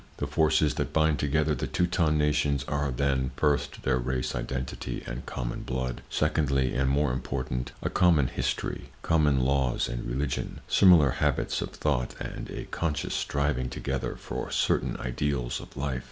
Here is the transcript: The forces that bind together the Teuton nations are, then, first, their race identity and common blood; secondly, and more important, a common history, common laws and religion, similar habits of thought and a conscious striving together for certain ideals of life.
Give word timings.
The 0.17 0.25
forces 0.25 0.73
that 0.73 0.93
bind 0.93 1.19
together 1.19 1.53
the 1.53 1.67
Teuton 1.67 2.17
nations 2.17 2.63
are, 2.63 2.89
then, 2.89 3.29
first, 3.35 3.83
their 3.83 3.99
race 3.99 4.33
identity 4.33 5.03
and 5.05 5.27
common 5.27 5.61
blood; 5.61 6.01
secondly, 6.09 6.73
and 6.73 6.89
more 6.89 7.13
important, 7.13 7.71
a 7.83 7.89
common 7.91 8.25
history, 8.25 8.89
common 9.03 9.41
laws 9.41 9.87
and 9.87 10.03
religion, 10.09 10.61
similar 10.67 11.11
habits 11.11 11.61
of 11.61 11.69
thought 11.69 12.15
and 12.19 12.49
a 12.49 12.65
conscious 12.71 13.13
striving 13.13 13.69
together 13.69 14.15
for 14.15 14.49
certain 14.49 14.97
ideals 14.99 15.59
of 15.59 15.77
life. 15.77 15.99